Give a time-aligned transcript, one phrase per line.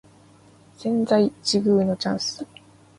[0.79, 2.43] 千載一遇のチャンス